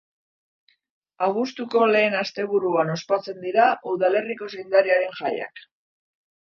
Abuztuko 1.25 1.83
lehen 1.91 2.17
asteburuan 2.23 2.91
ospatzen 2.95 3.39
dira 3.45 3.69
udalerriko 3.95 4.51
zaindariaren 4.59 5.17
jaiak. 5.23 5.67